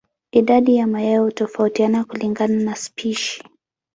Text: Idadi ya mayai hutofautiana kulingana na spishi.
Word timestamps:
Idadi 0.31 0.75
ya 0.75 0.87
mayai 0.87 1.17
hutofautiana 1.17 2.03
kulingana 2.03 2.63
na 2.63 2.75
spishi. 2.75 3.43